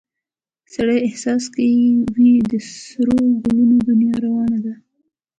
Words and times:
سړي 0.73 0.97
احساس 1.07 1.43
کې 1.55 1.67
وي 2.15 2.33
د 2.51 2.53
سرو 2.81 3.19
ګلو 3.43 3.67
دنیا 3.87 4.15
روانه 4.25 4.73